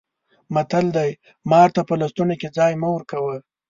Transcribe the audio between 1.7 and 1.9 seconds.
ته